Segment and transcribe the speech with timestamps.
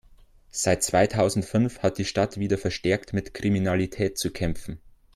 [0.49, 4.79] Seit zweitausendfünf hat die Stadt wieder verstärkt mit Kriminalität zu kämpfen.